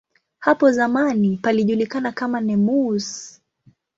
[0.39, 3.41] Hapo zamani palijulikana kama "Nemours".